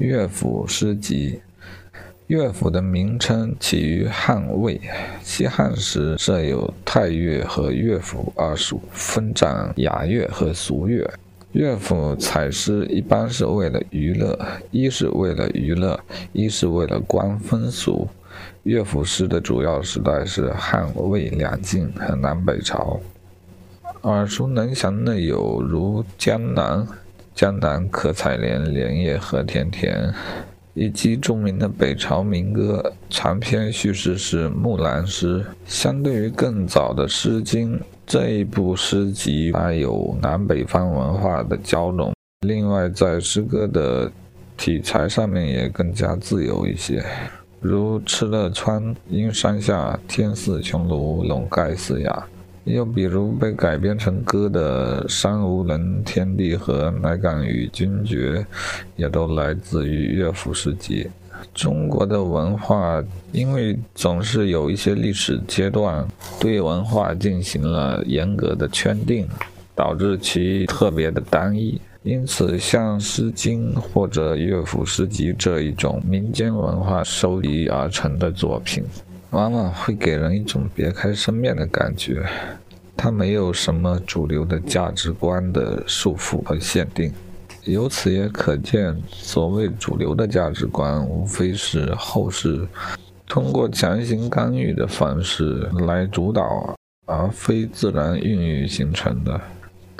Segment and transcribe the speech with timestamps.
[0.00, 1.42] 乐府诗集。
[2.26, 4.80] 乐府的名称起于汉魏，
[5.22, 11.12] 西汉时设有太乐和乐府二属，分掌雅乐和俗乐。
[11.52, 14.38] 乐府采诗一般是为了娱乐，
[14.70, 16.00] 一是为了娱乐，
[16.32, 18.08] 一是为了观风俗。
[18.62, 22.98] 乐府诗的主要时代是汉魏两晋和南北朝。
[24.02, 26.78] 耳熟能详的有如《江南》，
[27.40, 30.12] 江南可采莲，莲叶何田田。
[30.74, 35.38] 以及著名的北朝民歌，长篇叙事是《木兰诗》。
[35.64, 42.12] 相对于更早的《诗经》，这一部诗集它有南北方文化的交融。
[42.46, 44.12] 另外，在诗歌的
[44.58, 47.02] 题材上面也更加自由一些，
[47.58, 52.12] 如“敕勒川，阴山下，天似穹庐，笼盖四野”。
[52.64, 58.44] 又比如被改编成歌的“山无棱，天地合，乃敢与君绝”，
[58.96, 61.08] 也都来自于乐府诗集。
[61.54, 63.02] 中国的文化，
[63.32, 66.06] 因为总是有一些历史阶段
[66.38, 69.26] 对文化进行了严格的圈定，
[69.74, 71.80] 导致其特别的单一。
[72.02, 78.84] 因此，像《诗经》或者乐府诗集这一种民间文化收集而成的作品。
[79.30, 82.26] 往往会给人一种别开生面的感觉，
[82.96, 87.12] 它没有什么主流的价值观的束缚和限定。
[87.64, 92.66] 由此也可见，所谓主流的价值观，无非是后世
[93.28, 96.74] 通过强行干预的方式来主导，
[97.06, 99.40] 而非自然孕育形成的。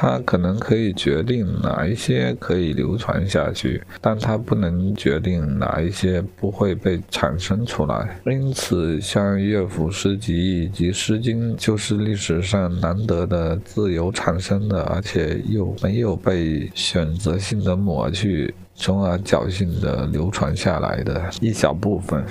[0.00, 8.16] 它可能可以决定哪一些可以流传下去，但它不能决定哪一些不会被产生出来。
[8.24, 22.24] 因此，像乐府诗集以及《诗经》，就是历史上难得的自由产生的，而且又没有被选择性的抹去，从而侥幸的流传下来的一小部分。